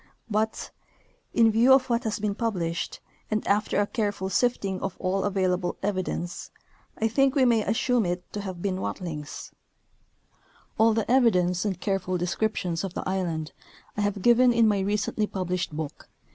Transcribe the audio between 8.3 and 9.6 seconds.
to Tlie Landfall of Colambas. 189 have been